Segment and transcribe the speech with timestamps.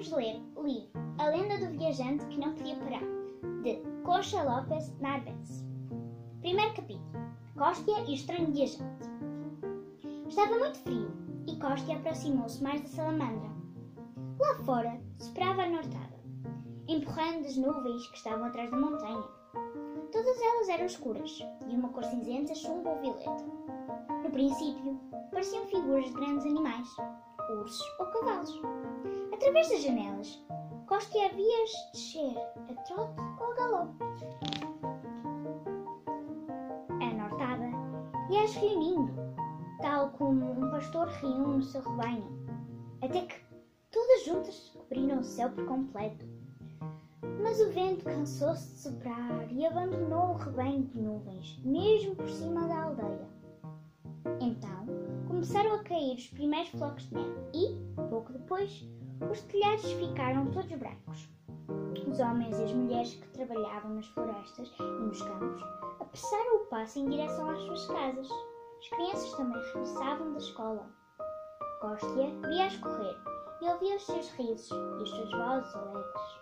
[0.00, 3.02] vamos ler o livro A Lenda do Viajante que Não Podia Parar,
[3.62, 5.62] de Concha Lopes Narváez.
[6.40, 7.04] Primeiro capítulo:
[7.54, 9.10] Cóstia e o Estranho Viajante.
[10.26, 11.10] Estava muito frio
[11.46, 13.50] e Cóstia aproximou-se mais da salamandra.
[14.38, 16.18] Lá fora soprava a nortada,
[16.88, 19.28] empurrando as nuvens que estavam atrás da montanha.
[20.12, 21.30] Todas elas eram escuras,
[21.68, 23.44] de uma cor cinzenta, chumbo ou violeta.
[24.24, 24.98] No princípio,
[25.30, 26.88] pareciam figuras de grandes animais,
[27.50, 28.79] ursos ou cavalos.
[29.40, 30.44] Através das janelas,
[30.86, 32.36] Cóstia havia descer
[32.68, 34.04] a trote ou a galope.
[37.00, 37.70] A nortada
[38.30, 39.14] ia-as reunindo,
[39.80, 42.46] tal como um pastor reúne o seu rebanho,
[43.00, 43.34] até que
[43.90, 46.26] todas juntas cobriram o céu por completo.
[47.42, 52.68] Mas o vento cansou-se de soprar e abandonou o rebanho de nuvens, mesmo por cima
[52.68, 53.26] da aldeia.
[54.38, 54.84] Então
[55.26, 58.86] começaram a cair os primeiros flocos de neve e, pouco depois,
[59.28, 61.28] os telhados ficaram todos brancos.
[62.08, 65.62] Os homens e as mulheres que trabalhavam nas florestas e nos campos
[66.00, 68.28] apressaram o passo em direção às suas casas.
[68.78, 70.90] As crianças também regressavam da escola.
[71.80, 73.16] Cóstia via-as correr
[73.62, 76.40] e ouvia os seus risos e as suas vozes alegres.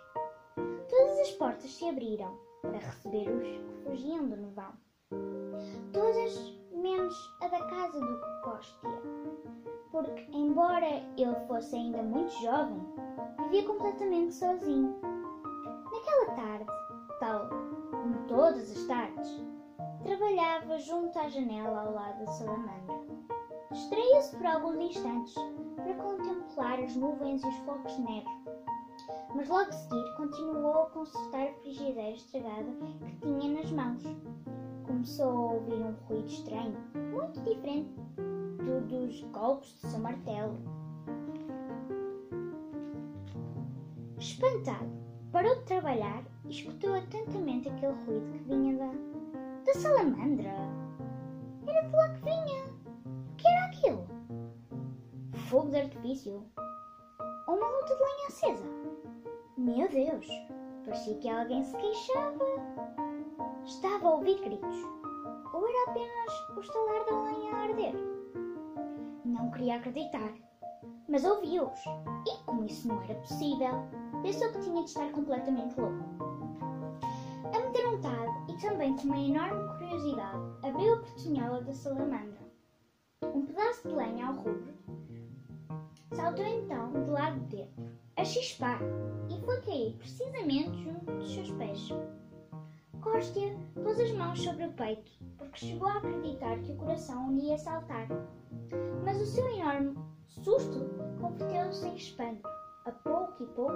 [0.89, 4.73] Todas as portas se abriram para receber os que fugiam do nevão.
[5.93, 8.89] Todas menos a da casa do Cóstia,
[9.91, 10.87] porque, embora
[11.17, 12.81] ele fosse ainda muito jovem,
[13.43, 14.95] vivia completamente sozinho.
[15.91, 16.65] Naquela tarde,
[17.19, 17.49] tal
[17.91, 19.43] como todas as tardes,
[20.03, 22.99] trabalhava junto à janela ao lado da salamandra.
[23.71, 25.35] Distraía-se por alguns instantes
[25.75, 28.39] para contemplar as nuvens e os flocos de neve
[29.35, 32.71] mas logo a seguir continuou a consertar a frigideira estragada
[33.05, 34.03] que tinha nas mãos.
[34.85, 36.77] Começou a ouvir um ruído estranho,
[37.11, 37.93] muito diferente
[38.59, 40.57] do dos golpes do seu martelo.
[44.17, 44.89] Espantado,
[45.31, 48.91] parou de trabalhar e escutou atentamente aquele ruído que vinha da,
[49.65, 50.53] da salamandra.
[51.65, 52.63] Era de lá que vinha.
[53.05, 54.07] O que era aquilo?
[55.49, 56.43] Fogo de artifício?
[57.47, 58.65] Ou uma luta de lenha acesa?
[59.57, 60.27] Meu Deus!
[60.85, 62.45] Parecia que alguém se queixava.
[63.65, 64.75] Estava a ouvir gritos.
[65.53, 68.08] Ou era apenas o estalar da lenha a arder?
[69.49, 70.31] Não queria acreditar,
[71.07, 71.79] mas ouviu-os.
[72.27, 73.83] E, como isso não era possível,
[74.21, 76.03] pensou que tinha de estar completamente louco.
[77.51, 82.37] Amedrontado e também com uma enorme curiosidade, abriu a portinhola da salamandra.
[83.23, 84.71] Um pedaço de lenha ao rubro
[86.13, 88.79] saltou então do lado de dentro, a chispar,
[89.31, 91.48] e foi cair precisamente junto dos seus
[93.01, 97.57] Cóstia pôs as mãos sobre o peito, porque chegou a acreditar que o coração ia
[97.57, 98.07] saltar.
[99.05, 100.85] Mas o seu enorme susto
[101.21, 102.47] converteu-se em espanto.
[102.85, 103.73] A pouco e pouco,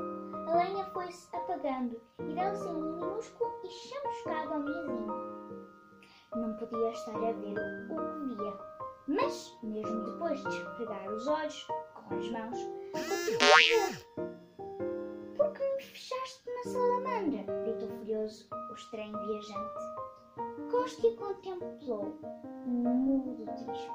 [0.48, 5.68] a lenha foi-se apagando e deu-se um minúsculo e chamuscado homenzinho.
[6.36, 7.56] Não podia estar a ver
[7.92, 8.58] o que via,
[9.08, 12.58] mas, mesmo depois de esfregar os olhos com as mãos,
[12.92, 14.38] continuou a ver.
[15.38, 17.63] Por que me fechaste na salamandra?
[18.74, 19.80] O estranho viajante.
[20.72, 22.18] Cóstia contemplou,
[22.66, 23.92] mudo triste.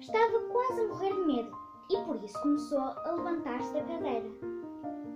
[0.00, 1.58] Estava quase a morrer de medo
[1.90, 4.30] e por isso começou a levantar-se da cadeira.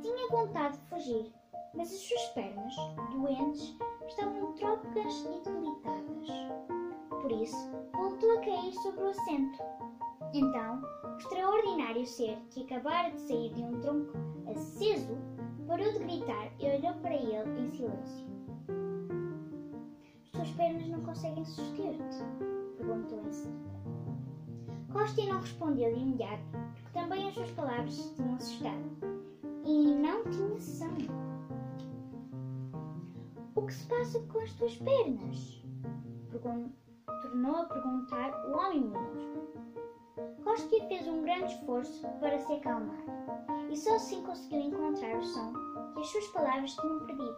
[0.03, 1.32] Tinha vontade de fugir,
[1.75, 2.75] mas as suas pernas,
[3.12, 3.76] doentes,
[4.09, 6.28] estavam trópicas e debilitadas.
[7.22, 9.59] Por isso, voltou a cair sobre o assento.
[10.32, 14.16] Então, o extraordinário ser que acabara de sair de um tronco
[14.48, 15.18] aceso
[15.66, 18.26] parou de gritar e olhou para ele em silêncio.
[20.22, 22.24] As tuas pernas não conseguem suster-te?
[22.76, 23.70] perguntou em seguida.
[24.92, 28.82] Costa não respondeu de imediato, porque também as suas palavras se tinham assustado.
[29.64, 30.97] E não tinha som.
[33.54, 35.62] O que se passa com as tuas pernas?
[37.22, 39.69] Tornou a perguntar o homem minúsculo.
[40.45, 43.04] Koski fez um grande esforço para se acalmar
[43.71, 45.53] e só assim conseguiu encontrar o som
[45.95, 47.37] que as suas palavras tinham perdido.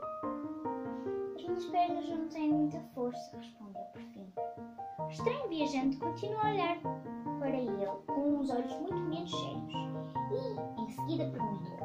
[1.36, 4.32] As minhas pernas não têm muita força, respondeu por fim.
[4.98, 6.78] O estranho viajante continuou a olhar
[7.38, 9.72] para ele com uns olhos muito menos cheios
[10.30, 11.78] e, em seguida, perguntou: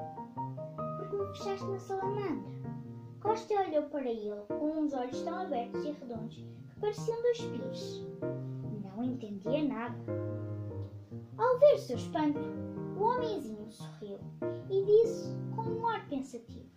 [0.98, 2.58] Por que me fechaste na salamandra?
[3.22, 8.06] Costa olhou para ele com uns olhos tão abertos e redondos que pareciam dois pires.
[8.84, 9.98] Não entendia nada.
[11.38, 12.40] Ao ver seu espanto,
[12.98, 14.20] o homenzinho sorriu
[14.72, 16.68] e disse com um ar pensativo: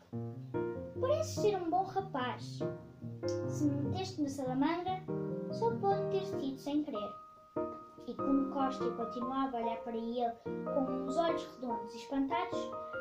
[1.01, 2.59] Pareces ser um bom rapaz.
[3.49, 5.03] Se me meteste na salamandra,
[5.53, 7.11] só pode ter sido sem querer.
[8.07, 10.31] E como Costa continuava a olhar para ele
[10.75, 12.59] com os olhos redondos e espantados,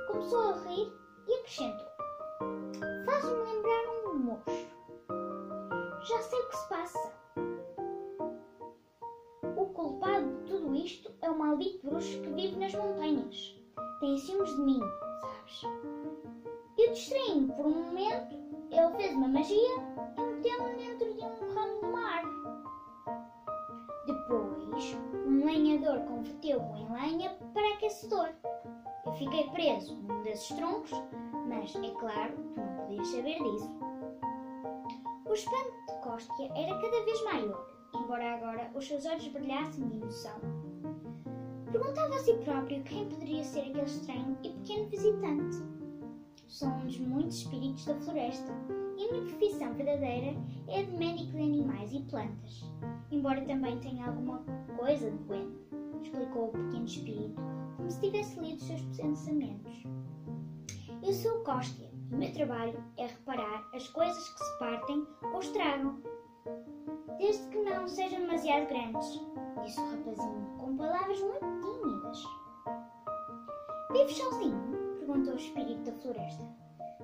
[0.08, 0.94] começou a rir
[1.28, 1.88] e acrescentou:
[3.06, 4.68] Faz-me lembrar um moço.
[6.08, 7.14] Já sei o que se passa.
[9.58, 11.12] O culpado de tudo isto
[11.50, 13.56] maldito bruxo que vive nas montanhas.
[14.00, 14.80] Tem ciúmes de mim,
[15.20, 15.64] sabes?
[16.78, 18.36] Eu distraí-me por um momento,
[18.70, 19.58] ele fez uma magia
[20.16, 22.50] e meteu-me dentro de um ramo de árvore.
[24.06, 28.30] Depois, um lenhador converteu-o em lenha para aquecedor.
[29.06, 30.92] Eu fiquei preso num desses troncos,
[31.48, 33.72] mas é claro, tu não podias saber disso.
[35.26, 39.96] O espanto de Cóstia era cada vez maior, embora agora os seus olhos brilhassem de
[39.98, 40.59] emoção.
[41.72, 45.58] Perguntava a si próprio quem poderia ser aquele estranho e pequeno visitante.
[46.48, 48.52] Somos muitos espíritos da floresta
[48.98, 50.36] e a minha profissão verdadeira
[50.68, 52.66] é de médico de animais e plantas,
[53.12, 54.40] embora também tenha alguma
[54.78, 55.54] coisa de bueno,
[56.02, 57.40] explicou o pequeno espírito,
[57.78, 59.84] como se tivesse lido os seus pensamentos.
[61.04, 65.06] Eu sou o Cóstia e o meu trabalho é reparar as coisas que se partem
[65.34, 66.02] ou estragam,
[67.20, 69.22] desde que não sejam demasiado grandes,
[69.62, 72.24] disse o rapazinho, com palavras muito tímidas.
[73.92, 74.80] Vives sozinho?
[75.00, 76.44] perguntou o espírito da floresta.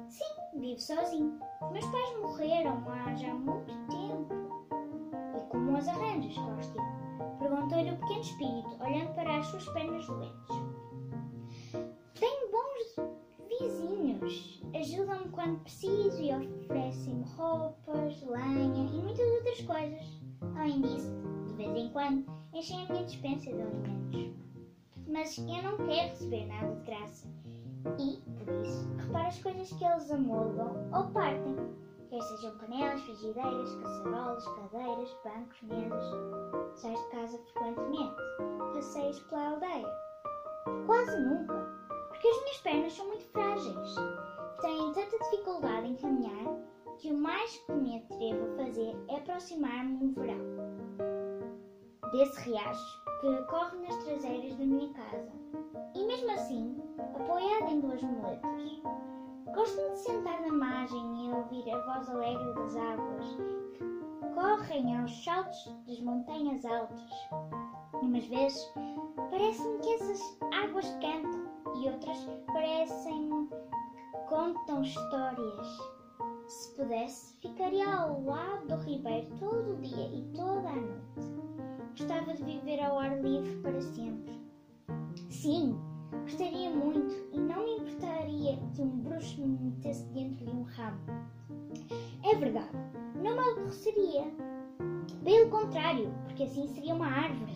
[0.07, 1.39] Sim, vivo sozinho.
[1.71, 4.33] Meus pais morreram há já muito tempo.
[5.35, 6.81] E como os arranjas, Cóstia?
[7.39, 10.55] Perguntou-lhe o pequeno espírito, olhando para as suas pernas doentes.
[12.17, 12.95] Tenho bons
[13.59, 14.63] vizinhos.
[14.73, 17.84] Ajudam-me quando preciso e oferecem-me roupas,
[19.65, 20.21] coisas.
[20.57, 21.11] Além disso,
[21.47, 24.35] de vez em quando, enchem a minha dispensa de alimentos.
[25.07, 27.27] Mas eu não quero receber nada de graça.
[27.99, 31.55] E, por isso, repara as coisas que eles amoldam ou partem.
[32.09, 36.79] Quer sejam panelas, frigideiras, caçarolas, cadeiras, bancos, mesas.
[36.79, 38.15] Sais de casa frequentemente.
[38.73, 39.87] Passeios pela aldeia.
[40.85, 41.53] Quase nunca,
[42.09, 43.95] porque as minhas pernas são muito frágeis.
[44.61, 50.85] Tenho tanta dificuldade em caminhar que o mais que a fazer é aproximar-me no verão
[52.11, 55.31] desse riacho que corre nas traseiras da minha casa.
[55.93, 56.81] E mesmo assim,
[57.15, 58.81] apoiado em duas muletas.
[59.53, 63.25] Gosto de sentar na margem e ouvir a voz alegre das águas
[64.19, 67.11] que correm aos saltos das montanhas altas.
[68.01, 68.73] Umas vezes
[69.29, 71.45] parece-me que essas águas cantam
[71.81, 75.94] e outras parecem que contam histórias.
[76.47, 81.35] Se pudesse, ficaria ao lado do ribeiro todo o dia e toda a noite.
[81.97, 84.39] Gostava de viver ao ar livre para sempre.
[85.29, 85.75] Sim,
[86.21, 90.99] gostaria muito e não me importaria que um bruxo me metesse dentro de um ramo.
[92.23, 92.69] É verdade,
[93.15, 94.25] não me aborreceria.
[95.23, 97.55] Pelo contrário, porque assim seria uma árvore.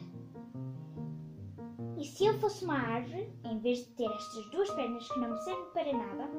[1.99, 5.29] E se eu fosse uma árvore, em vez de ter estas duas pernas que não
[5.29, 6.29] me servem para nada,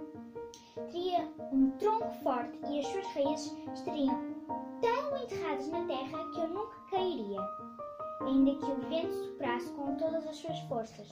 [1.11, 4.35] teria um tronco forte e as suas raízes estariam
[4.81, 7.41] tão enterradas na terra que eu nunca cairia,
[8.21, 11.09] ainda que o vento soprasse com todas as suas forças.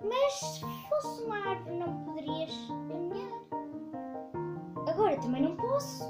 [0.00, 2.50] Mas se fosse uma árvore não poderias
[2.88, 3.32] caminhar.
[4.88, 6.04] Agora também não posso.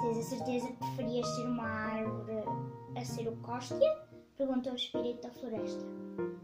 [0.00, 2.44] Tens a certeza que preferias ser uma árvore
[2.96, 3.98] a ser o Cóstia?
[4.36, 5.84] Perguntou o espírito da floresta.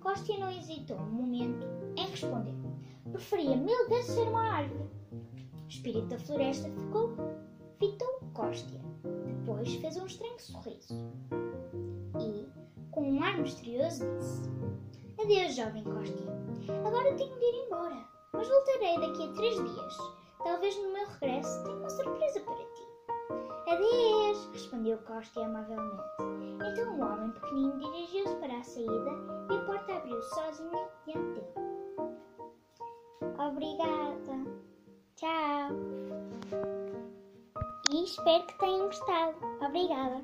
[0.01, 2.55] Cóstia não hesitou um momento em responder.
[3.11, 4.89] Preferia mil vezes ser uma árvore.
[5.69, 7.15] Espírito da floresta ficou,
[7.79, 8.81] fitou Cóstia.
[9.27, 10.95] Depois fez um estranho sorriso.
[12.19, 12.49] E,
[12.91, 14.43] com um ar misterioso, disse:
[15.23, 16.27] Adeus, jovem Cóstia.
[16.87, 19.97] Agora tenho de ir embora, mas voltarei daqui a três dias.
[20.43, 22.89] Talvez no meu regresso tenha uma surpresa para ti.
[23.71, 26.03] Adeus, respondeu Cóstia amavelmente.
[26.73, 29.11] Então o homem pequenino dirigiu-se para a saída
[29.51, 31.69] e a porta abriu-se sozinha diante dele.
[33.39, 34.78] Obrigada.
[35.19, 35.75] Tchau.
[37.91, 39.35] E espero que tenham gostado.
[39.67, 40.23] Obrigada.